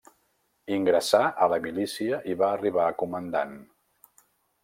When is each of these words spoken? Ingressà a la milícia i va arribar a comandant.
Ingressà 0.77 1.19
a 1.45 1.49
la 1.51 1.59
milícia 1.65 2.19
i 2.33 2.37
va 2.41 2.49
arribar 2.55 2.87
a 2.89 2.95
comandant. 3.03 3.55